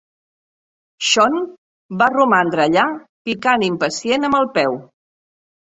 [1.09, 1.37] Sean
[2.01, 2.87] va romandre allà
[3.31, 4.83] picant impacient amb el peu.